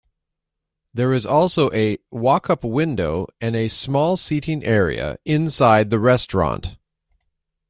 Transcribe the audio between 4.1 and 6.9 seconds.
seating area inside the restaurant.